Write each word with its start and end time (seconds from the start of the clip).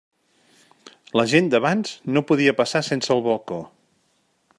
La 1.19 1.25
gent 1.33 1.51
d'abans 1.53 1.91
no 2.15 2.25
podia 2.31 2.57
passar 2.63 2.81
sense 2.91 3.15
el 3.17 3.25
balcó. 3.29 3.61